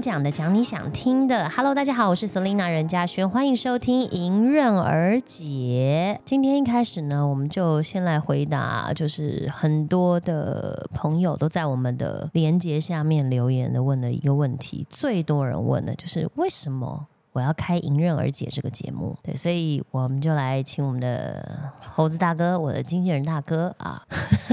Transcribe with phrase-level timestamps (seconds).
[0.00, 1.46] 讲的，讲你想听的。
[1.50, 6.18] Hello，大家好，我是 Selina 任嘉轩，欢迎收听《迎刃而解》。
[6.24, 19.14] 今天一开始呢，我们就先来回答，就是很多的朋友都在我们的连接下面留言的问的一个问题，最多人问的就是为什么我要开《迎刃而解》这个节目？
[19.22, 21.46] 对，所以我们就来请我们的
[21.92, 24.02] 猴子大哥，我的经纪人大哥啊，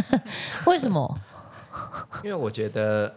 [0.68, 1.18] 为什么？
[2.24, 3.14] 因为我觉得，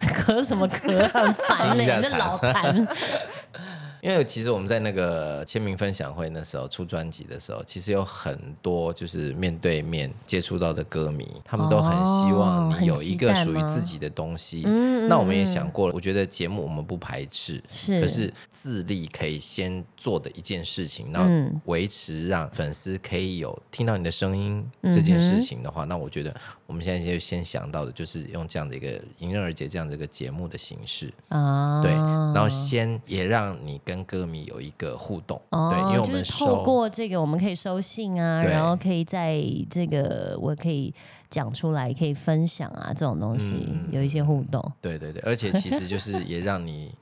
[0.00, 2.86] 咳什么咳，很烦呢、吸一下你这老痰。
[4.04, 14.62] 因为其实我们在那个签名分享会那时候出专辑的时候，其实有很多就是面对面接触到的歌迷，他们都很希望哦你有一个属于自己的东西。
[14.66, 26.34] 嗯那我们也想过了，我觉得节目我们不排斥，是可是自立可以先做的一件事情，然嗯后维持让粉丝可以有听到你的声音嗯这件事情的话，那我觉得
[26.66, 31.10] 我们现在就先想到的就是用这样的一个迎刃而解这样的一个节目的形式。
[31.28, 40.92] 啊对，然后先也让你跟歌迷有一个互动，哦对，因为我们就是透过这个，我们可以收信啊，然后可以在这个我可以
[41.30, 46.92] 讲出来，可以分享啊，这种东西、嗯有一些互动，对对对，而且其实就是 也让你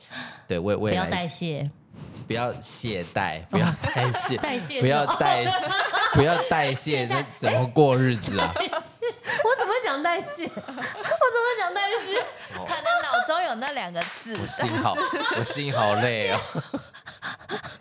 [0.48, 1.70] 对未不要代谢，
[2.27, 5.69] 不要懈怠，不要代谢，代谢不要代谢，
[6.15, 8.53] 不要代 谢，那怎么过日子啊？
[8.57, 9.61] 我
[9.93, 10.45] 讲代谢？
[10.48, 12.19] 我怎么会讲代谢？
[12.53, 14.95] 可能脑中有那两个字，我心好，
[15.37, 16.41] 我心好累哦。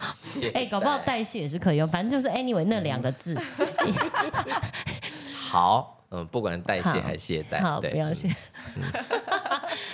[0.05, 3.33] 懈哎、搞不好代谢也是可以用，反正就是 anyway 那两个字。
[5.49, 8.27] 好，嗯，不管代谢还是懈怠，好，对不要谢。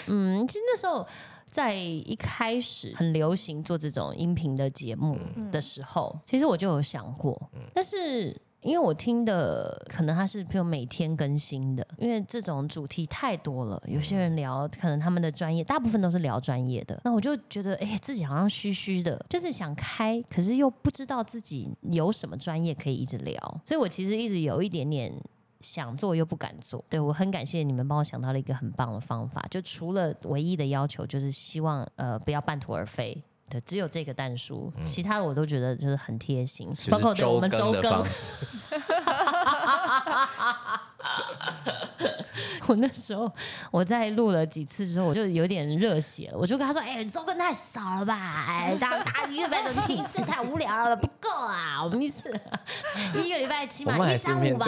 [0.08, 1.08] 嗯，其实那时候
[1.46, 5.20] 在一开始很流行做这种音频的节目
[5.52, 7.40] 的时候，其实我就有想过，
[7.76, 8.36] 但是。
[8.68, 25.14] 因为我听的可能它是比如每天更新的，因为这种主题太多了，有些人聊可能他们的专业，大部分都是聊专业的，那我就觉得哎、自己好像虚虚的，就是想开，可是又不知道自己有什么专业可以一直聊，所以我其实一直有一点点
[25.62, 26.84] 想做又不敢做。
[26.90, 33.24] 对我很感谢你们帮我想到了一个很棒的方法，就除了唯一的要求就是希望呃不要半途而废。
[33.50, 38.34] 对，只有这个蛋书，其他的我都觉得就是很贴心，包括对我们周周更 更的方，式，
[42.68, 43.32] 我那时候
[43.72, 48.46] 我在录了几次之后，我就有点热血了，我就跟他说：“哎、周更太少了吧？
[48.48, 51.84] 哎，大大家一个礼拜能听一次太无聊了，不够啊！
[51.84, 52.30] 我们一次
[53.16, 54.68] 一个礼拜起码一三五吧。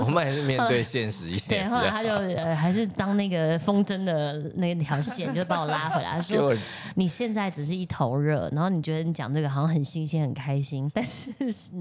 [0.00, 6.12] 我们还是面对现实一对，后来他就呃还是当那个风筝的那条线，就把我拉回来。
[6.12, 6.56] 他说 给我
[6.96, 11.72] ：“你现在只是一头热，然后你觉得你讲这个好像很新鲜、很开心，但是是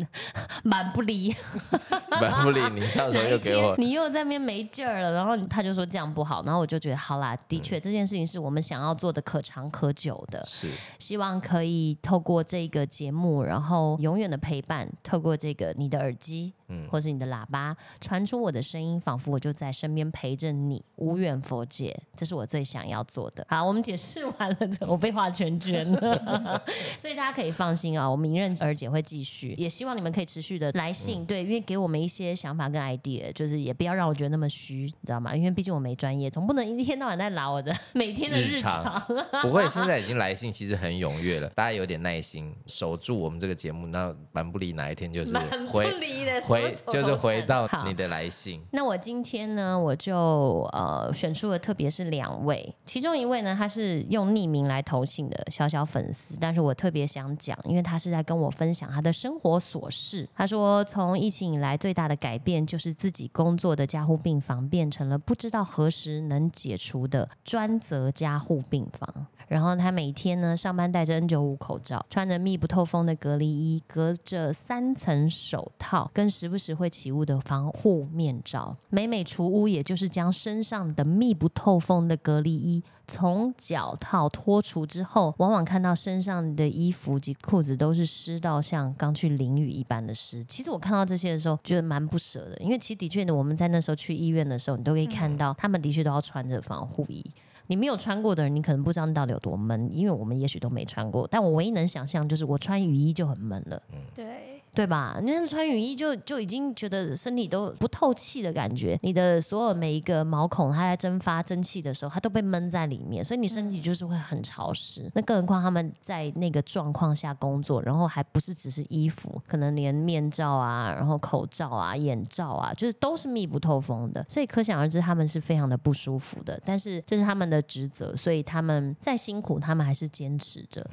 [0.64, 1.36] 蛮不离。
[2.10, 10.70] 蛮不理你，到时候又给我你又在那边没劲儿了，然后他就说这样不好，然后我就觉得好啦，的确这件事情是我们想要做的可长可久的，是。
[10.98, 23.46] 希望可以透过这个节目，然后永远的陪伴，透过这个你的耳机，嗯或是你的喇叭，传出我的声音，仿佛我就在身边陪着你，无远佛界，这是我最想要做的。
[23.50, 24.58] 好，我们解释完了，
[24.88, 26.62] 我被画圈圈了，
[26.98, 35.36] 所以大家可以放心啊，我们迎刃而解会继续，也希望你们可以持续的来信，对，因为给我们一些想法跟 idea，就是也不要让我觉得那么虚，你知道吗？
[35.36, 39.00] 因为毕竟我没专业，总不能一天到晚在拉我的每天的日日常常。
[39.42, 60.28] 不会，现在已经来信其实很踊跃了，大家有点耐心，守住我们这个节目，那蛮不离哪一天就是蛮不回离的，回就是回到你的来信，那我今天呢，我就呃选出了，特别是两位，其中一位呢，他是用匿名来投信的小小粉丝，但是我特别想讲，因为他是在跟我分享他的生活琐事。
[60.36, 69.28] 他说，从疫情以来最大的改变就是自己工作的加护病房变成了不知道何时能解除的专责加护病房。
[69.48, 78.76] 然后他每天呢上班戴着 N95 口罩，穿着密不透风的隔离衣，隔着三层手套，跟时不时会起雾的防护面罩。
[78.90, 90.44] 每每除污，也就是将身上的密不透风的隔离衣从脚套脱除之后，往往看到身上的衣服及裤子都是湿到像刚去淋雨一般的湿。
[90.46, 97.24] 其实我看到这些的时候，觉得蛮不舍的，因为其实的确呢，我们在那时候去医院的时候，你都可以看到他们的确都要穿着防护衣。
[97.68, 101.28] 你没有穿过的人，你可能不知道你到底有多闷，因为我们也许都没穿过。
[101.30, 103.80] 但我唯一能想象就是我穿雨衣就很闷了。
[104.16, 105.18] 对，对吧？
[105.22, 115.10] 你看穿雨衣就就已经觉得身体都不透气的感觉，你的所有每一个毛孔，它在蒸发蒸汽的时候，它都被闷在里面，所以你身体就是会很潮湿。
[115.14, 126.60] 那更何况他们在那个状况下工作，然后还不是只是衣服，可能连面罩啊，然后口罩啊、眼罩啊，就是都是密不透风的，所以可想而知他们是非常的不舒服的。
[126.64, 130.86] 但是这是他们的职责，所以他们再辛苦，他们还是坚持着。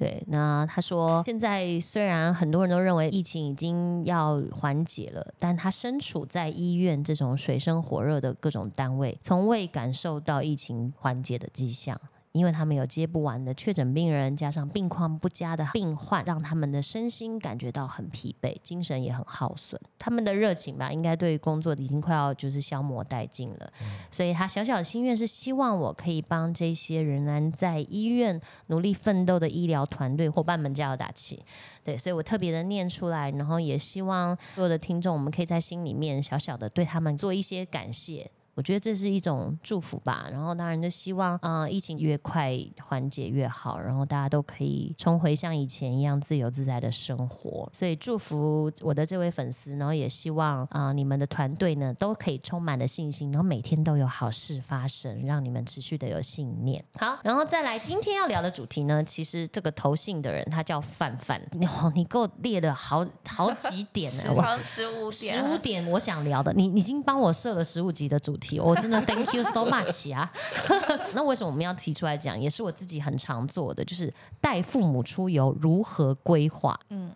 [0.00, 12.00] 对，那他说，现在虽然很多人都认为疫情已经要缓解了，但他身处在医院这种水深火热的各种单位，从未感受到疫情缓解的迹象。
[12.32, 19.80] 因为他们有接不完的确诊病人，加上病况不佳的病患，让他们的身心感觉到很疲惫，精神也很耗损。
[19.98, 23.72] 他们的热情吧，应该对工作已经快要就是消磨殆尽了。
[24.12, 31.44] 所以他小小的心愿是希望我可以帮这些仍然在医院努力奋斗的医疗团队伙伴们加油打气。
[31.82, 38.30] 对，所以我特别的念出来，然后也希望所有的听众，我们可以在心里面小小的对他们做一些感谢。
[38.54, 42.56] 我觉得这是一种祝福吧，然后当然就希望啊、疫情越快
[42.86, 47.68] 缓解越好，然后大家都可以重回像以前一样自由自在的生活。
[47.72, 56.84] 所以祝福我的这位粉丝，然后也希望啊、你们的团队呢都可以充满了信心，然后每天都有好事发生，让你们持续的有信念。
[56.98, 70.28] 好，然后再来今天要聊的主题呢，其实这个投信的人他叫范范，哦，你给我列了好好几点呢，哇时光十五点十点，五点我想聊的，你你已经帮我设了十五集的主题，我真的 thank you so much 啊！
[71.14, 72.36] 那为什么我们要提出来讲？
[72.36, 76.78] 也是我自己很常做的，就是带父母出游如何规划。
[76.88, 77.12] 嗯，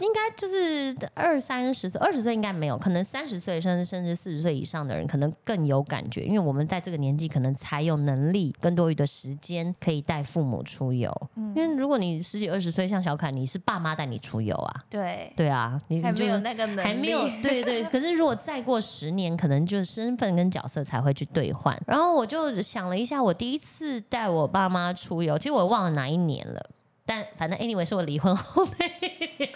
[0.00, 11.10] 应该就是二三十岁，二十岁应该没有，可能三十岁甚至甚至四十岁以上的人可能更有感觉，因为我们在这个年纪可能才有能力更多余的时间可以带父母出游。
[11.36, 17.84] 嗯因为如果你十几二十岁，像小凯，你是爸妈带你出游啊，对，对啊，你还没有那个能力，还没有，对对。
[17.84, 21.80] 可是如果再过十年，可能就身份跟角色才会去兑换。
[21.86, 26.70] 然后我就想了一下，我第一次带我爸妈出游，其实我忘了哪一年了。
[27.06, 29.50] 但反正 anyway 是我离婚后那一年。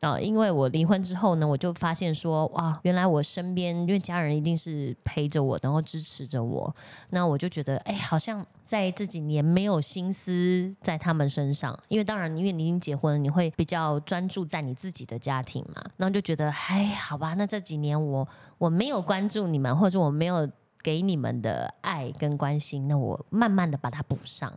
[0.00, 6.74] 啊， 因为我离婚之后呢，我就发现说，哇，原来我身边因为家人一定是陪着我，然后支持着我，
[7.10, 20.48] 那我就觉得，哎，好像在这几年没有心思在他们身上，因为当然，因为你已经结婚，你会比较专注在你自己的家庭嘛，然后就觉得，哎，好吧，那这几年我我没有关注你们，或者我没有
[20.82, 24.52] 给你们的爱跟关心，那我慢慢的把它补上。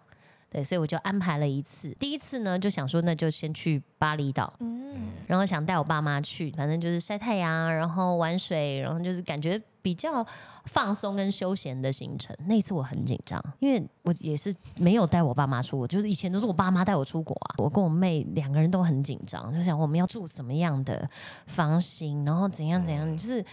[0.49, 1.95] 对，所以我就安排了一次。
[1.99, 10.25] 第一次呢，就想说，那就先去巴厘岛，嗯，然后想带我爸妈去，反正就是晒太阳，然后玩水，然后就是感觉比较
[10.65, 12.35] 放松跟休闲的行程。
[12.47, 17.55] 那一次我很紧张，因为我也是没有带我爸妈出国，就是以前都是我爸妈带我出国啊。
[17.57, 21.07] 我跟我妹两个人都很紧张，就想我们要住什么样的
[21.45, 23.45] 房型，然后怎样怎样，就是。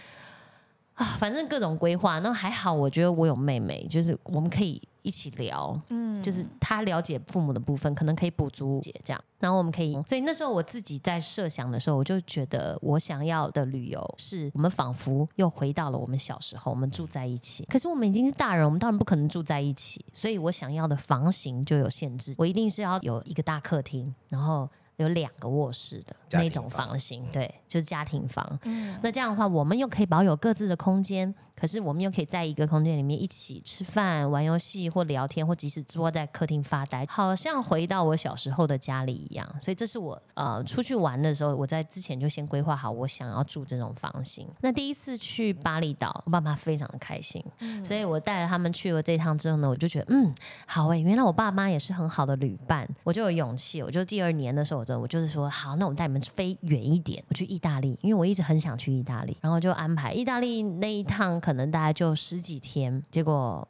[0.97, 24.67] 啊，反正各种规划，那还好，我觉得我有妹妹，就是我们可以一起聊，嗯就是她了解父母的部分，可能可以补足解这样，然后我们可以，所以那时候我自己在设想的时候，我就觉得我想要的旅游是我们仿佛又回到了我们小时候，我们住在一起，可是我们已经是大人，我们当然不可能住在一起，所以我想要的房型就有限制，我一定是要有一个大客厅，然后。
[24.97, 28.59] 有两个卧室的那种房房型，对，就是家庭房。
[28.63, 39.47] 嗯那这样的话，我们又可以保有各自的空间，可是我们又可以在一个空间里面一起吃饭、玩游戏或聊天，或即使坐在客厅发呆，好像回到我小时候的家里一样。
[39.61, 44.47] 所以这是我呃出去玩的时候，我在之前就先规划好我想要住这种房型。
[44.61, 47.43] 那第一次去巴厘岛，我爸妈非常的开心，
[47.83, 50.33] 所以我带了他们去了这一趟之后呢，我就觉得嗯
[50.65, 63.67] 好诶、原来我爸妈也是很好的旅伴，我就有勇气，我就第二年的时候，我就我就是说好，那我带你们飞远一点，我去意大利，因为我一直很想去意大利，然后就安排意大利那一趟，可能大概就十几天，结果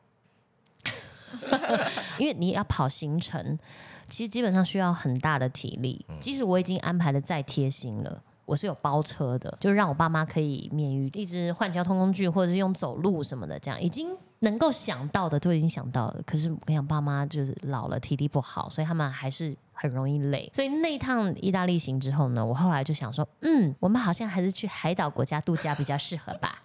[2.20, 3.58] 因为你要跑行程，
[4.08, 8.24] 其实基本上需要很大的体力，即使我已经安排的再贴心了。
[8.46, 14.08] 我是有包车的，就让我爸妈可以免于一直换交通工具，或者是用走路什么的，这样已经
[14.40, 16.22] 能够想到的都已经想到了。
[16.26, 20.50] 可是我跟你讲，爸妈就是老了，体力不好，所以他们还是很容易累。
[20.54, 26.60] 所以那一趟意大利行之后呢，我后来就想说，嗯，我们好像还是去海岛国家度假比较适合吧。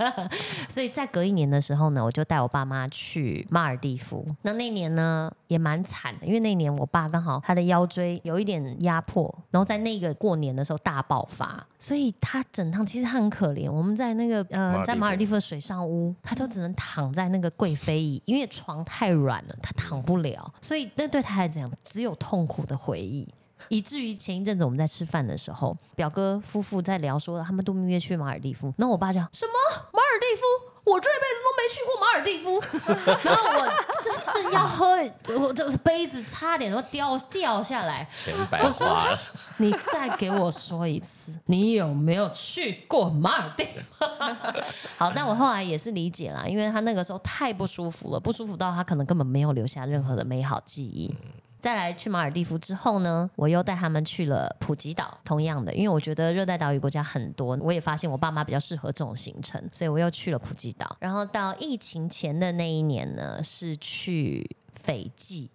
[0.68, 4.26] 所以在隔一年的时候呢，我就带我爸妈去马尔蒂夫。
[4.42, 13.70] 那那年呢也蛮惨的，因为那年我爸刚好他的腰椎有一点压迫，然后在那个过年的时候大爆发，所以他整趟其实他很可怜。
[13.70, 23.28] 我们在那个呃在马尔蒂夫的水上屋，他就只能躺在那个贵妃椅，因为床太软了，他躺不了，所以那对他来讲只有痛苦的回忆。
[23.68, 29.52] 以至于前一阵子我们在吃饭的时候，表哥夫妇在聊说他们度蜜月去马尔蒂夫，然后我爸讲什么
[29.92, 30.42] 马尔蒂夫？
[30.90, 32.58] 我这辈子都没去过马尔蒂夫，
[33.28, 33.68] 然后我
[34.02, 34.96] 正正要喝，
[35.38, 38.08] 我的杯子差点都掉掉下来。
[38.14, 39.18] 钱白花了。
[39.58, 44.06] 你再给我说一次，你有没有去过马尔蒂夫？
[44.96, 51.14] 好，但我后来也是理解了，因为他那个时候太不舒服了，不舒服到他可能根本没有留下任何的美好记忆。
[51.60, 60.96] 再来去马尔蒂夫之后呢，我又带他们去了普吉岛，同样的，因为我觉得热带岛屿国家很多，我也发现我爸妈比较适合这种行程，所以我又去了普吉岛。
[60.98, 65.50] 然后到疫情前的那一年呢，是去斐济。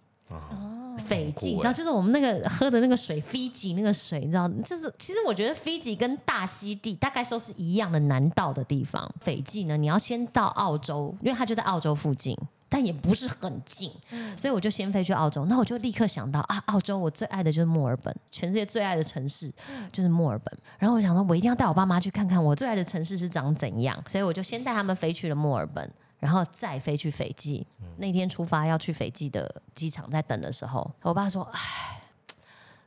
[1.06, 9.08] 斐济，你知道，就是我们那个喝的那个水，斐济那个水，你知道，就是其实我觉得斐济跟大溪地大概都是一样的难到的地方。
[9.20, 12.36] 斐济呢，你要先到澳洲，因为它就在澳洲附近。
[12.68, 13.90] 但也不是很近，
[14.36, 15.44] 所以我就先飞去澳洲。
[15.44, 19.52] 那我就立刻想到啊，澳洲我最爱的就是墨尔本，全世界最爱的城市
[19.92, 20.58] 就是墨尔本。
[20.78, 23.96] 然后我想说，我一定要带我爸妈去看看我最爱的城市是长怎样。
[24.08, 27.64] 所以我就先带他们飞去了墨尔本，然后再飞去斐济。
[27.98, 32.02] 那天出发要去斐济的机场，在等的时候，我爸说：“唉，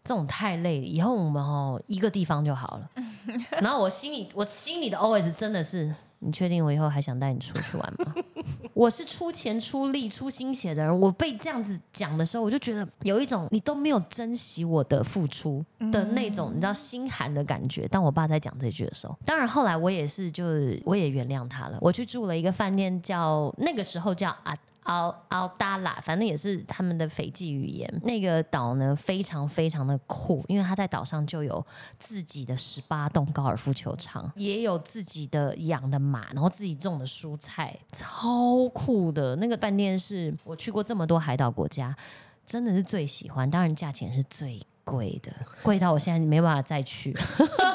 [0.03, 2.89] 这种太累了，以后我们哦一个地方就好了。
[3.62, 5.95] ”然后我心里我心里的 OS 真的是。
[6.20, 8.14] 你确定我以后还想带你出去玩吗？
[8.74, 17.88] 我是出钱出力出心血的人，我被这样子讲的时候，我就觉得有一种你都没有珍惜我的付出的那种，你知道心寒的感觉。
[17.88, 20.46] 当我爸在讲这句的时候，当然后来我也是，就
[20.86, 21.78] 我也原谅他了。
[21.82, 24.56] 我去住了一个饭店，叫那个时候叫啊。
[24.89, 28.01] 奥奥达拉，反正也是他们的斐济语言。
[28.03, 31.63] 那个岛呢，非常非常的酷，因为它在岛上就有
[32.00, 39.36] 自己的十八栋高尔夫球场，也有自己的养的马，然后自己种的蔬菜，超酷的。
[39.36, 41.96] 那个饭店是我去过这么多海岛国家，
[42.43, 43.48] 真的是最喜欢。
[43.50, 44.60] 当然，价钱是最。
[44.89, 45.31] 贵的，
[45.62, 47.15] 贵到我现在没办法再去，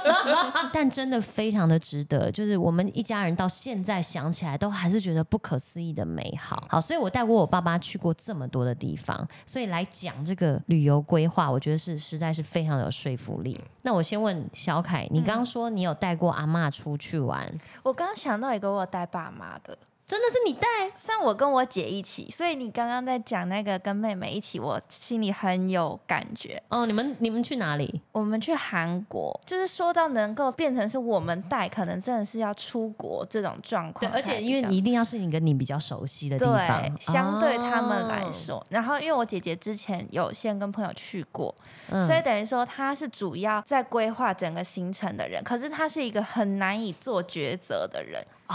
[0.73, 2.31] 但真的非常的值得。
[2.31, 6.67] 就是我们一家人到现在想起来，都还是觉得不可思议的美好。
[6.69, 13.61] 好，所以我带过我爸妈去过这么多的地方，所以来讲这个旅游规划，我觉得是实在是非常有说服力。
[13.83, 17.47] 那我先问小凯，你刚刚说你有带过阿妈出去玩，
[17.83, 19.77] 我刚刚想到一个，我有带爸妈的。
[20.07, 20.69] 真的是你带，
[20.99, 26.63] 像我跟我姐一起，所以你刚刚在讲那个跟妹妹一起，我心里很有感觉。
[26.69, 28.03] 哦，你们你们去哪里？
[28.13, 34.13] 我们去韩国，就是说到能够变成是我们带，可能真的是要出国这种状况。
[34.13, 38.65] 对，而且因为你一定要是你跟你比较熟悉的地方，相对他们来说。
[38.69, 41.55] 然后因为我姐姐之前有先跟朋友去过，
[41.89, 48.23] 所以等于说她是主要在规划整个行程的人，可是她是一个很难以做抉择的人。
[48.49, 48.55] 哦，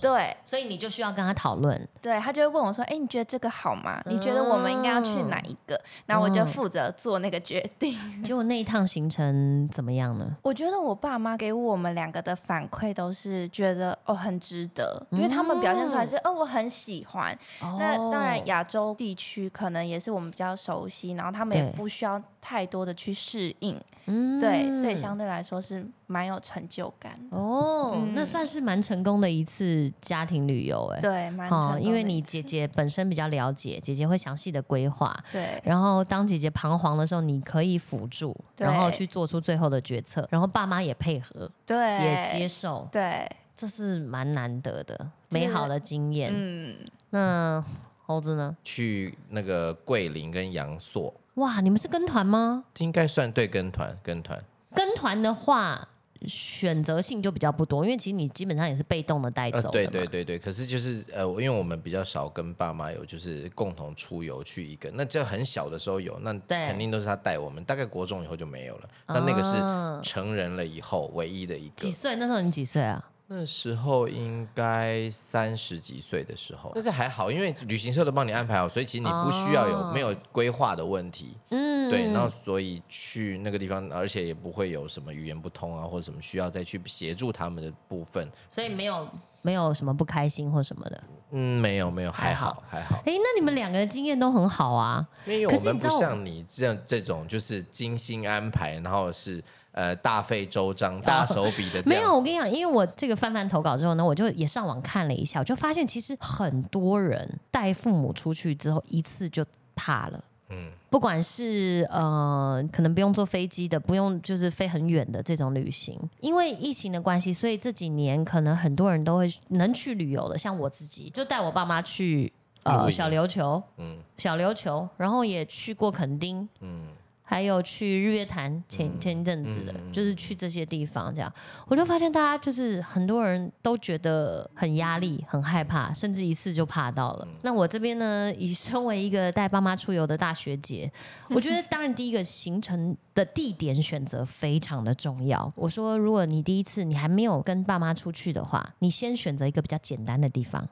[0.00, 1.88] 对，所以你就需要跟他讨论。
[2.00, 4.02] 对他就会问我说：“哎，你觉得这个好吗？
[4.06, 7.96] 你觉得我们应该要去哪一个？”然后我就负责做那个决定。
[8.22, 10.36] 结果那一趟行程怎么样呢？
[10.42, 17.36] 我觉得我爸妈给我们两个的反馈都是觉得哦很值得，因为他们表现出来是哦我很喜欢。
[17.78, 23.80] 那当然亚洲地区可能也是我们比较熟悉，然后他们也不需要太多的去适应。
[24.06, 28.04] 嗯，对，所以相对来说是蛮有成就感哦。
[28.14, 35.62] 那算是蛮成功的一次家庭旅游，哎，对，蛮成因为你姐姐本身比较了解，姐姐会详细的规划，对。
[35.62, 40.26] 然后当姐姐彷徨的时候，你可以辅助，然后去做出最后的决策。
[40.28, 46.32] 然后爸妈也配合，对，也接受，对，这是蛮难得的美好的经验。
[46.34, 46.76] 嗯，
[47.10, 47.64] 那
[48.04, 48.56] 猴子呢？
[48.64, 51.14] 去那个桂林跟阳朔。
[51.34, 52.64] 哇，你们是跟团吗？
[52.78, 54.42] 应该算对跟团，跟团。
[54.74, 55.88] 跟团的话，
[56.26, 59.70] 选择性就比较不多，因为其实你基本上也是被动的带走。
[59.70, 67.64] 对对对对，可是就是呃，因为我们比较少跟爸妈有就是共同出游去一个，那这很小的时候有，那肯定都是他带我们。
[67.64, 71.74] 大概国中以后就没有了，那那个是成人了以后唯一的一个。
[71.76, 72.14] 几岁？
[72.16, 73.02] 那时候你几岁啊？
[73.28, 81.38] 那时候应该三十几岁的时候，但是还好，因为旅行社都帮你安排好，所以其实你不需要有没有规划的问题。
[81.48, 89.08] 嗯，对，然后所以去那个地方，而且也不会有什么语言不通啊，或者什么需要再去协助他们的部分，所以没有
[89.40, 91.04] 没有什么不开心或什么的。
[91.30, 92.96] 嗯，没有没有，还好还好。
[93.06, 99.42] 哎，那你们两个的经验都很好啊，因为我们不像你这样这种就是精心安排，然后是。
[99.72, 102.14] 呃，大费周章、大手笔的没有。
[102.14, 109.42] 我跟你讲，因为我这个翻翻投稿之后呢，我就也上网看了一下，我就发现其实很多人带父母出去之后，一次就
[109.74, 110.22] 怕了。
[110.50, 122.30] 嗯，不管是呃，可能不用坐飞机的，不用就是飞很远的这种旅行，因为疫情的关系，所以这几年可能很多人都会能去旅游的，像我自己就带我爸妈去
[122.64, 126.88] 呃小琉球，嗯，小琉球，然后也去过垦丁，嗯。
[127.32, 131.32] 还有去日月潭前前一阵子的，就是去这些地方这样，
[131.66, 137.26] 我就发现大家就是很多人都觉得很压力、很害怕，甚至一次就怕到了。
[137.40, 140.92] 那我这边呢，以身为一个带爸妈出游的大学姐，
[141.30, 145.52] 我觉得当然第一个行程的地点选择非常的重要。
[145.54, 150.66] 我说，如果你第一次你还没有跟爸妈出去的话，你先选择一个比较简单的地方，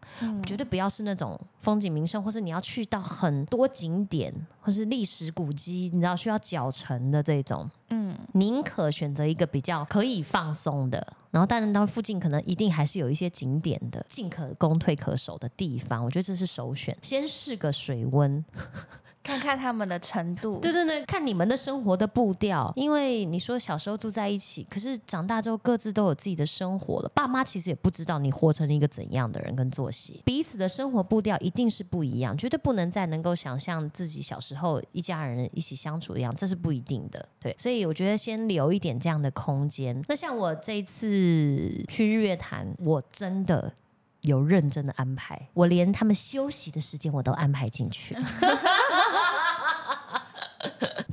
[0.47, 7.71] 绝对不要是那种风景名胜，或是你要去到很多景点，或是历史古迹，你知道需要脚程的这种。
[7.91, 16.97] 嗯，宁可选择一个比较可以放松的，然后当然到附近可能一定还是有一些景点的，进可攻退可守的地方，我觉得这是首选。
[17.03, 18.45] 先试个水温。
[19.23, 22.73] 看看他们的程度，对对对，看你们的生活的步调。
[22.75, 37.29] 因为你说小时候住在一起，可是长大之后各自都有自己的生活了，爸妈其实也不知道你活成了一个怎样的人跟作息，彼此的生活步调一定是不一样，绝对不能再能够想象自己小时候一家人一起相处一样，这是不一定的。
[37.39, 40.03] 对，所以我觉得先留一点这样的空间。
[40.09, 43.73] 那像我这一次去日月潭，我真的
[44.23, 48.17] 有认真的安排，我连他们休息的时间我都安排进去。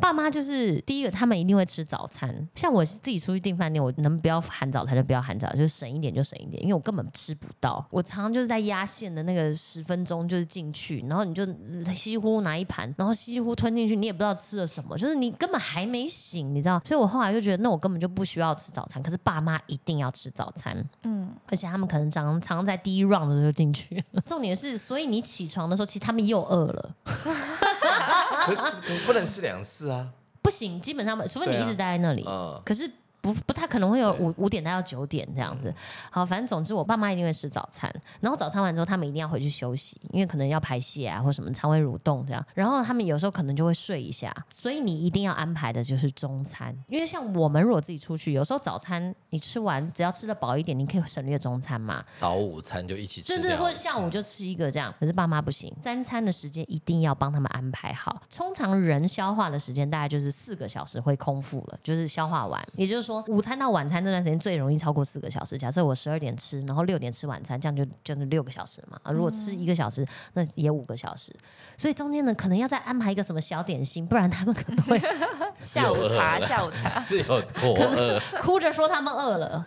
[0.07, 2.33] 爸妈就是第一个，他们一定会吃早餐。
[2.55, 7.85] 像我自己出去订饭店，我能不要含早餐就不要含早，就省一点就省一点，因为我根本吃不到。
[7.91, 11.45] 我常常就是在压线的那个十分钟就是进去，然后你就
[11.93, 16.81] 稀里糊涂拿一盘，然后稀里糊涂吞进去，你也不知道吃了什么，就是你根本还没醒，你知道。
[16.85, 19.03] 所以我后来就觉得，那我根本就不需要吃早餐。
[19.03, 24.01] 可是爸妈一定要吃早餐，嗯，而且他们可能常常常在第一 round 的时候进去。
[24.25, 26.95] 重点是，所以你起床的时候，其实他们又饿了。
[29.05, 30.09] 不能吃两次啊！
[30.41, 32.25] 不行，基本上除非你一直待在那里。
[32.65, 32.89] 可是。
[33.21, 35.73] 不不太可能会有五五点待到九点这样子，
[36.09, 64.03] 好，反正总之我爸妈一定会吃早餐，然后早餐完之后他们一定要回去休息，因为可能要排泄啊或什么肠胃蠕动这样，然后他们有时候可能就会睡一下，所以你一定要安排的就是中餐，因为像我们如果自己出去，有时候早餐你吃完只要吃的饱一点，你可以省略中餐嘛，早午餐就一起吃，对对，或者下午就吃一个这样，可是爸妈不行，三餐的时间一定要帮他们安排好，通常人消化的时间大概就是四个小时会空腹了，就是消化完，也就是说午餐到晚餐。
[64.03, 65.57] 这段时间最容易超过四个小时。
[65.57, 68.99] 假设我十二点吃，然后六点吃晚餐，这样就就是六个小时嘛。
[69.03, 71.33] 啊，如果吃一个小时，那也五个小时。
[71.77, 74.99] 所以中间呢，可能要再安排一个什么小点心，不然他们可能会
[75.63, 79.65] 下午茶，下午茶 是有多饿， 哭着说他们饿了。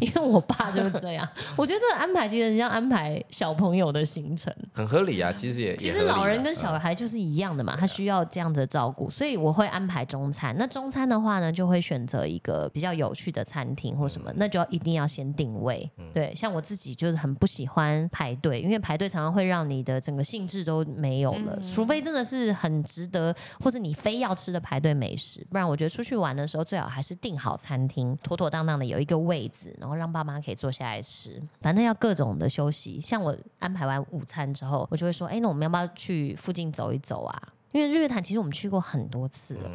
[0.00, 5.32] 因为我爸就是这样，我觉得这个安排其实像安排小朋友的行程，很合理啊。
[5.32, 10.54] 其实也其实老人跟小孩就是一样的嘛，他需要这样的照顾，所以我会安排中餐。
[10.58, 15.90] 那中餐的话呢，就会选择一个比较有趣的餐厅或什么，那就要一定要先定位。
[16.14, 21.58] 对，像我自己就是很不喜欢排队，因为排队常常会让你的整个兴致都没有了。
[21.60, 31.42] 除非真的是很值得，或是你非要吃的排队美食，不然我觉得出去玩的时候最好还是订好餐厅，妥妥当当的有一个位子，然后让爸妈可以坐下来吃。
[31.60, 33.00] 反正要各种的休息。
[33.00, 39.70] 像我安排完午餐之后，我就会说：“哎，那我们要不要去附近走一走啊？”因为日月潭其实我们去过很多次了。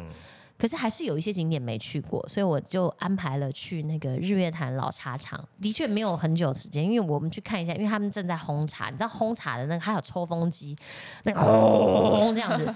[0.58, 5.42] 可是还是有一些景点没去过，所以我就安排了去那个日月潭老茶厂。
[5.60, 10.76] 的确没有很久时间，因为我们去看一下，因为他们正在烘茶，你知道烘茶的那个还有抽风机，
[11.22, 12.74] 那个轰这样子。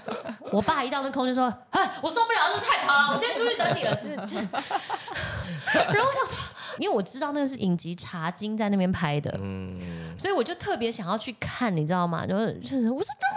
[0.51, 6.37] 我爸一到那空就说：“哎，我受不了，这太吵了，我先出去等你了。”就就，然后我想说，
[6.77, 12.25] 因为我知道那个是影集《茶经》在那边拍的，嗯，所以我就特别想要去看，你知道吗？
[12.25, 13.32] 就是就是，我说等我。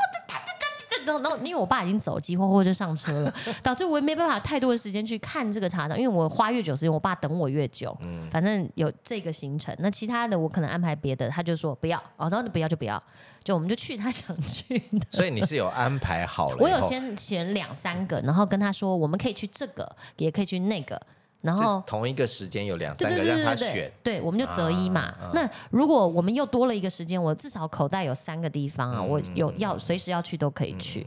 [1.06, 7.96] 然后，因为我爸已经走，急慌慌就上车了，导致我也没办法太多的时间去看这个茶厂，因为我花越久时间，我爸等我越久。
[8.00, 13.02] 嗯，反正有这个行程，那其他的我可能安排别的，他就说不要，哦，然后不要就不要，
[13.42, 15.06] 就我们就去他 想去的。
[15.10, 16.56] 所以你是有安排好了？
[16.60, 21.00] 我有先选两三个，然后跟他说我们可以去这个，也可以去那个。
[21.46, 25.14] 然后同一个时间有两三个让他选，对，我们就择一嘛。
[25.32, 31.06] 那如果我们又多了一个时间，我至少口袋有三个地方啊，我有要随时要去都可以去。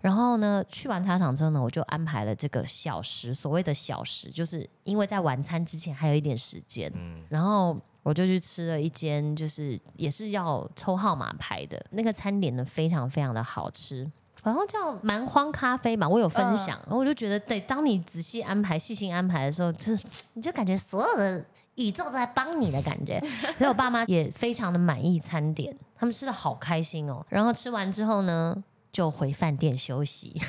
[0.00, 6.92] 然后呢，去完茶厂之后呢，我就安排了这个小时，所谓的小时，就是因为在晚餐之前还有一点时间。
[7.28, 14.10] 然后我就去吃了一间，就是也是要抽号码牌的那个餐点呢，非常非常的好吃。
[14.52, 20.04] 好像叫蛮荒咖啡嘛，我有分享，然后我就觉得，对，当你仔细安排、细心安排的时候，就是
[20.34, 23.20] 你就感觉所有的宇宙都在帮你的感觉。
[23.58, 27.24] 所以我爸妈也非常的满意餐点，他们吃的好开心哦。
[27.28, 28.62] 然后吃完之后呢？
[28.96, 30.40] 就回饭店休息。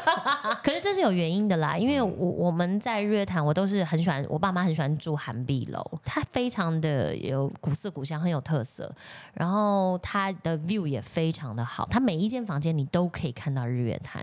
[0.62, 8.94] 可是这是有原因的啦，因为我我们在日月潭，我都是很喜欢，我爸妈很喜欢住寒碧楼，它非常的有古色古香，很有特色，
[9.32, 14.22] 然后它的 view 也非常的好，它每一间房间你都可以看到日月潭，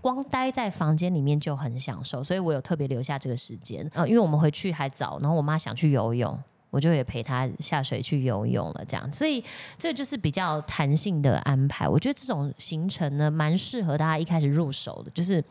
[0.00, 6.38] 光待在房间里面就很享受，所以我有特别留下这个时间啊，因为我们回去还早，然后我妈想去游泳。
[6.70, 9.42] 我就也陪他下水去游泳了，这样，所以
[9.76, 11.88] 这就是比较弹性的安排。
[11.88, 15.42] 我觉得这种行程呢，蛮适合大家一开始入手的，就是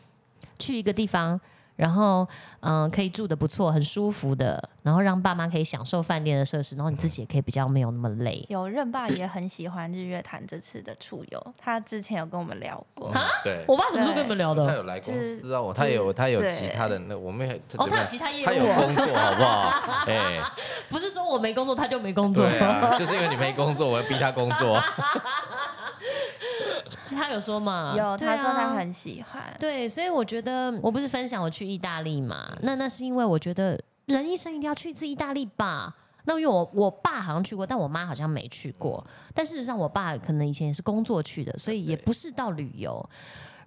[0.58, 1.40] 去一个地方。
[1.78, 2.26] 然后，
[2.58, 4.68] 嗯，可以住的不错，很舒服的。
[4.82, 8.44] 然后让爸妈可以享受饭店的设施，然后你自己也可以比较没有那么累。
[8.48, 13.08] 有任爸也很喜欢日月潭这次的出游，他之前有跟我们聊过。
[13.10, 14.66] 啊对，我爸什么时候跟你们聊的？
[14.66, 20.04] 他有来公司啊，我他有他有其他的那我们哦，他有其他业务，他有工作好不好？
[20.10, 20.40] 哎，
[20.88, 24.82] 不是说我没工作他就没工作，对啊，就是因为你没工作，我要逼他工作。
[27.18, 27.94] 他有说嘛？
[27.96, 29.42] 有，他说他很喜欢。
[29.58, 32.56] 对，所以我觉得我不是分享我去意大利嘛？
[32.62, 35.94] 那那是因为我觉得人一生一定要去一次意大利吧。
[36.24, 39.04] 那因为我我爸好像去过，但我妈好像没去过。
[39.34, 43.08] 但事实上，我爸可能以前也是工作去的，所以也不是到旅游。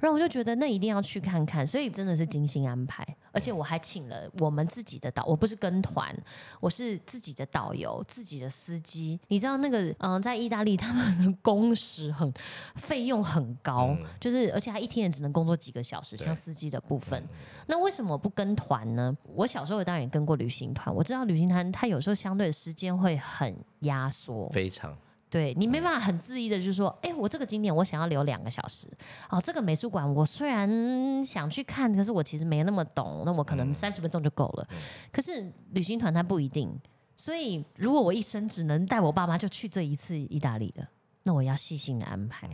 [0.02, 6.14] 然后我就觉得那一定要去看看，所以真的是精心安排，而且我还请了我们自己的导，我不是跟团，
[6.60, 9.20] 我是自己的导游，自己的司机。
[9.28, 12.34] 你知道那个嗯，在意大利他们的工时很
[12.76, 17.24] 费用很高，就是而且他一天也只能工作几个小时，像司机的部分。
[17.68, 19.16] 那为什么不跟团呢？
[19.36, 24.98] 我小时候当然也跟过旅行团，我知道旅行团它有时候相对的时间会很压缩，非常。
[25.32, 28.86] 对你没办法很恣意的，就是说，哎，我这个景点我想要留两个小时，
[29.30, 34.68] 哦，这个美术馆我虽然想去看，可是我其实没那么懂，那我可能三十分钟就够了。
[35.10, 36.70] 可是旅行团它不一定，
[37.16, 40.86] 所以如果我一生只能带我爸妈就去这一次意大利的，
[41.24, 42.50] 那我要细心的安排。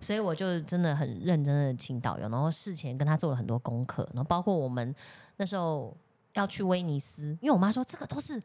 [0.00, 4.94] 所以我就真的很认真的请导游，然后事前跟他做了很多功课，然后包括我们
[5.36, 5.94] 那时候
[6.32, 8.42] 要去威尼斯，因为我妈说这个都是。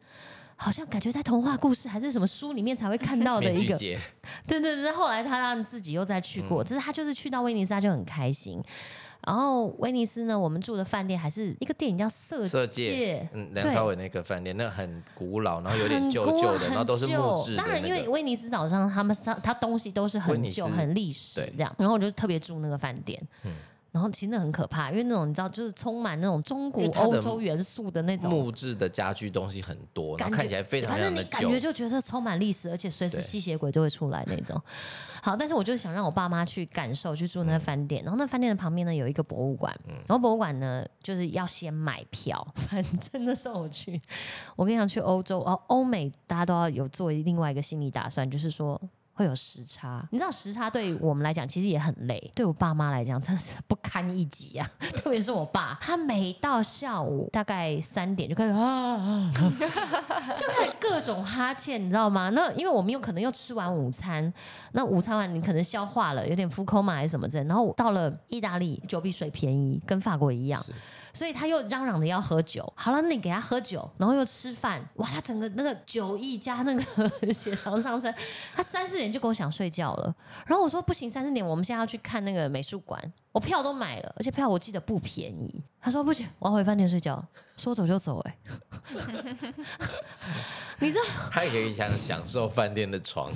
[0.60, 4.90] 好像感觉在童话故事还是什么书里面才会看到的 一个，对对对。
[4.90, 8.60] 后来他让自己又再去过，只是他就是去到威尼斯他就很开心。
[9.26, 21.74] 然后威尼斯呢，我们住的饭店还是一个电影叫《色色戒》，嗯，梁朝伟那个饭店，那很古老，然后有点旧旧的，然后都是木质当然，因为威尼斯岛上他们他他东西都是很旧、很历史这样。
[21.78, 23.20] 然后我就特别住那个饭店。
[23.98, 34.56] 然后其实那很可怕，因为那种你知道，就是充满那种中古欧洲元素的那种木质的家具东西很多，然后看起来非常非常的旧，感觉就觉得充满历史，而且随时吸血鬼就会出来那种。
[35.20, 38.04] 好，但是我就想让我爸妈去感受，去住那个饭店。
[38.04, 42.46] 然后那饭店的旁边呢有一个博物馆，然后博物馆呢就是要先买票。
[42.54, 44.00] 反正那时候我去，
[44.54, 48.80] 我跟你讲去欧洲哦，欧美大家都要有做另外一个心理打算，就是说。
[49.18, 54.70] 会有时差，你知道时差对我们来讲其实也很累，对我爸妈来讲真是不堪一击啊！
[54.94, 59.28] 特别是我爸，他每到下午大概三点就开始啊，
[60.38, 62.30] 就开始各种哈欠，你知道吗？
[62.32, 64.32] 那因为我们有可能又吃完午餐，
[64.70, 70.64] 那午餐完你可能消化了，有点腹空嘛还是什么的，然后到了意大利酒比水便宜，跟法国一样。
[71.10, 78.12] 所以他又嚷嚷着要喝酒，好了，那你给他喝酒，然后又吃饭，哇，他整个那个酒意加那个 血糖上升，
[78.54, 80.14] 他三四点就跟我想睡觉了。
[80.46, 83.00] 然后我说不行，三四点我们现在要去看那个美术馆，
[83.32, 85.62] 我票都买了，而且票我记得不便宜。
[85.80, 87.24] 他说不行，我要回饭店睡觉，
[87.56, 88.38] 说走就走，哎，
[90.78, 91.04] 你知道？
[91.30, 93.32] 他可以想享受饭店的床。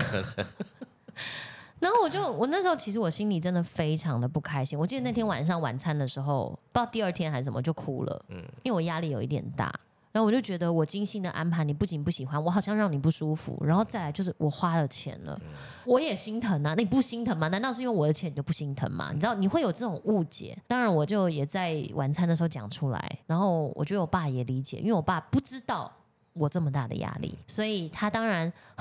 [1.78, 4.78] 然后我就，我那时候其实我心里真的非常的不开心。
[4.78, 8.24] 我记得那天晚上晚餐的时候，不知道第二天还是什么，就哭了。
[8.28, 9.72] 嗯，因为我压力有一点大。
[10.12, 13.58] 然后我就觉得我精心的安排，你不仅不喜欢，我好像让你不舒服。
[13.64, 15.40] 然后再来就是我花了钱了，
[15.86, 16.74] 我也心疼啊。
[16.76, 17.48] 你不心疼吗？
[17.48, 19.10] 难道是因为我的钱你就不心疼吗？
[19.12, 20.56] 你知道你会有这种误解。
[20.68, 23.18] 当然我就也在晚餐的时候讲出来。
[23.26, 25.90] 然后我觉得我爸也理解，因为我爸不知道。
[26.34, 28.50] 我这么大的压力，所以他当然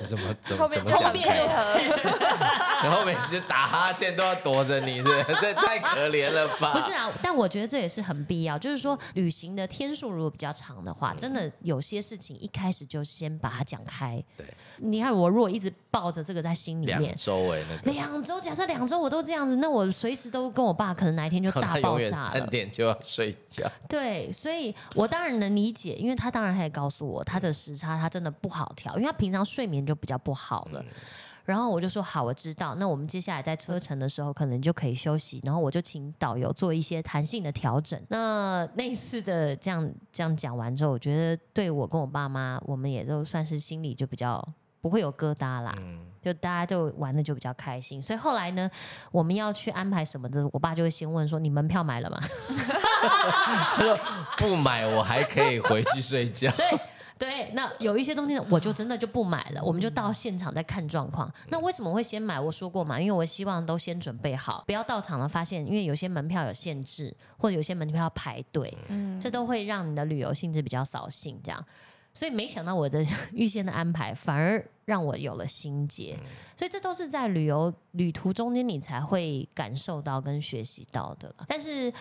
[0.00, 1.44] 怎么怎么怎么讲开，
[2.82, 5.08] 然后每次打哈欠都要躲着你，是
[5.40, 6.72] 这太可怜了吧？
[6.72, 8.56] 不是啊，但我觉得这也是很必要。
[8.56, 14.22] 就是说，旅行的天数如果比较长的话，真的有些事情一开始就先把它讲开。
[14.36, 14.46] 对，
[14.76, 22.32] 你看我如果一直抱着这个在心里面，两周哎，那个两周，假设两周我都这样子，那我随时都跟我爸可能哪一天就大爆炸了。
[22.34, 23.68] 三点就要睡觉。
[23.88, 26.03] 对，所以我当然能理解。
[26.03, 30.84] 因为他当然他也告诉我，他的时差他真的不好调，因为他平常睡眠就比较不好了。
[31.44, 32.74] 然后我就说好，我知道。
[32.76, 35.42] 那我们接下来在车程的时候，可能就可以休息。
[35.44, 38.00] 然后我就请导游做一些弹性的调整。
[38.08, 44.42] 那那一次的这样这样讲完之后，我觉得对我跟我爸妈，我们也都算是心里就比较
[44.80, 45.74] 不会有疙瘩啦。
[46.24, 48.70] 就大家就玩的就比较开心，所以后来呢，
[49.12, 52.18] 我们要去安排什么的，我爸就会先问说：“你门票买了吗？”
[53.76, 53.94] 他说
[54.38, 56.80] ：“不买，我还可以回去睡觉。”对
[57.16, 61.32] 对，那有一些东西呢，我就真的就不买了，我们就到现场再看状况。
[61.48, 62.40] 那为什么会先买？
[62.40, 71.64] 我说过嘛，因为我希望都先准备好，不要到场了发现，因为有些门票有限制，或者有些门票要排队，嗯，这都会让你的旅游性质比较扫兴，这样。
[72.14, 76.16] 所以没想到我的 预先的安排反而让我有了心结，
[76.56, 81.34] 所以这都是在旅游旅途中间你才会感受到跟学习到的。
[81.46, 81.92] 但是，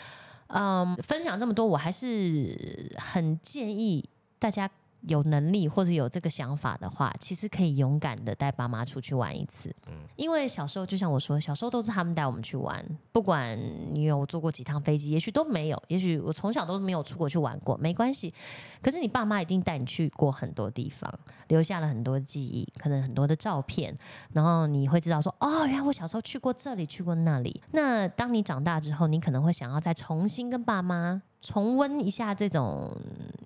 [0.47, 4.07] 嗯，分享这么多，我还是很建议
[4.39, 4.69] 大家。
[5.07, 9.73] 有能力或者有这个想法的话，其实可以勇敢的带爸妈出去玩一次。
[9.87, 13.57] 嗯，因为小时候就像我说，小时候都是他们带我们去玩，不管
[13.91, 18.33] 你有坐过几趟飞机，也许都没有，也许我从小都没有出国去玩过，没关系。
[18.81, 21.11] 可是你爸妈已经带你去过很多地方，
[21.47, 23.93] 留下了很多记忆，可能很多的照片，
[24.31, 27.61] 然后你会知道说，哦，原来我小时候去过这里，去过那里。
[27.71, 31.21] 那当你长大之后，你可能会想要再重新跟爸妈。
[31.45, 32.89] 重温一下这种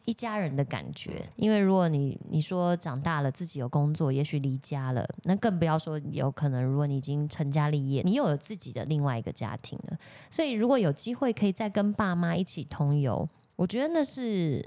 [0.05, 9.97] 一家人的感觉，因为如果你你说长大了自己有工作，也许离家了，那更不要说有可能，如果你已经成家立业，你又有自己的另外一个家庭了。
[10.29, 13.27] 所以如果有机会可以再跟爸妈一起同游。
[13.57, 14.63] 我觉得那是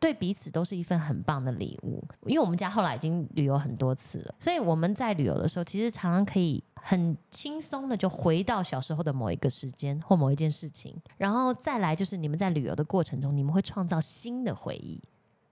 [0.00, 15.02] 对彼此都是一份很棒的礼物，因为我们家后来已经旅游很多次了，所以我们在旅游的时候，其实常常可以很轻松的就回到小时候的某一个时间或某一件事情，然后再来就是你们在旅游的过程中，你们会创造新的回忆，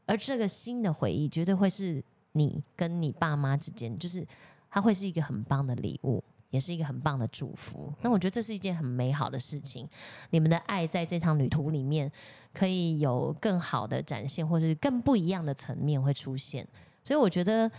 [0.07, 4.25] 而这个新的回忆绝对会是你跟你爸妈之间，就是
[4.71, 6.23] 它会是一个很棒的礼物。
[6.57, 7.93] 也是一个很棒的祝福。
[8.01, 9.87] 那我觉得这是一件很美好的事情。
[10.31, 12.11] 你们的爱在这趟旅途里面
[12.55, 16.67] 可以有更好的展现，或者是更不一样的层面会出现。
[17.05, 17.71] 所以我觉得，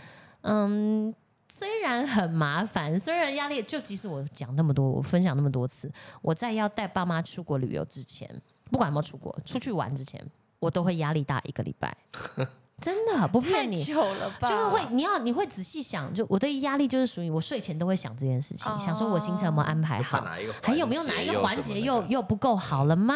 [0.42, 1.12] 嗯，
[1.48, 5.90] 虽然很麻烦，虽然压力，就即使我讲那么多，我分享那么多次，
[6.22, 8.30] 我在要带爸妈出国旅游之前，
[8.70, 10.24] 不管有没有出国，出去玩之前，
[10.60, 11.96] 我都会压力大一个礼拜。
[12.80, 14.48] 真的不骗你，久了吧？
[14.48, 20.24] 就是会，你要你会仔细想，就我的压力就是属于我睡前都会想这件事情，想说我行程有没有安排好，
[20.62, 23.14] 还有没有哪一个环节又又不够好了吗？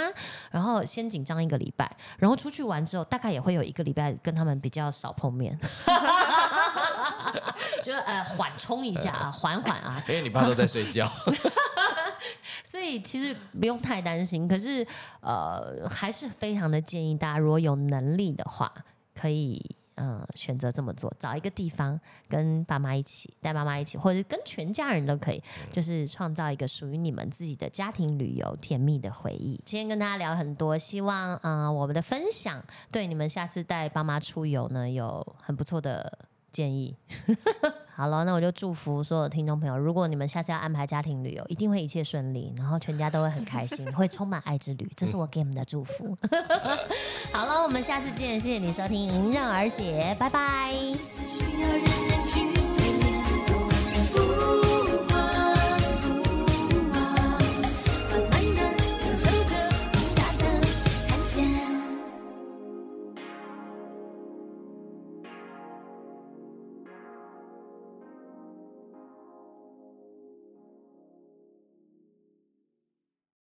[0.50, 5.56] 然后先紧张一个礼拜，然后出去玩之后，大概也会有一个礼拜跟他们比较少碰面，
[7.84, 11.08] 就呃缓冲一下啊，缓缓啊，因为你爸都在睡觉，
[12.64, 14.48] 所以其实不用太担心。
[14.48, 14.84] 可是
[15.20, 18.72] 呃，还是非常的建议大家，如果有能力的话。
[19.14, 19.60] 可以，
[19.96, 21.98] 嗯，选择这么做，找一个地方
[22.28, 29.60] 跟爸妈一起，带妈妈一起，或者跟全家人都可以，就是创造一个属于你们自己的家庭旅游甜蜜的回忆。
[29.64, 36.30] 今天跟大家聊很多，希望啊，我们的分享对你们下次带爸妈出游呢有很不错的。
[36.52, 36.94] 建议，
[37.96, 46.16] 好了，那我就祝福所有听众朋友，如果你们下次要安排家庭旅游，一定会一切顺利，然后全家都会很开心，会充满爱之旅，这是我给你们的祝福。
[47.32, 50.72] 好了，我们下次见，谢谢你收听《迎刃而解》，拜拜。